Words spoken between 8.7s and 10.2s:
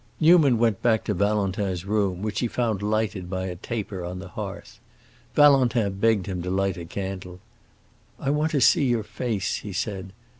your face," he said.